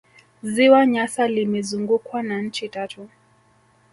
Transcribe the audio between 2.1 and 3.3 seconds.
na nchi tatu